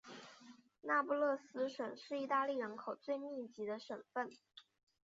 [0.81, 4.31] 那不勒斯省是意大利人口最密集的省份。